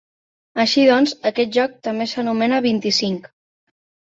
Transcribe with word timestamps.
Així 0.63 0.85
doncs, 0.91 1.13
aquest 1.31 1.53
joc 1.57 1.75
també 1.89 2.07
s'anomena 2.15 2.63
"Vint-i-cinc". 2.69 3.29